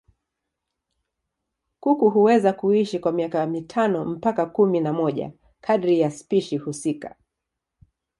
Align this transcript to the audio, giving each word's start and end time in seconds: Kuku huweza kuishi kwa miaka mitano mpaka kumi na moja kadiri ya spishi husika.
Kuku 1.79 2.09
huweza 2.09 2.53
kuishi 2.53 2.99
kwa 2.99 3.11
miaka 3.11 3.45
mitano 3.47 4.05
mpaka 4.05 4.45
kumi 4.45 4.79
na 4.79 4.93
moja 4.93 5.31
kadiri 5.61 5.99
ya 5.99 6.11
spishi 6.11 6.57
husika. 6.57 7.15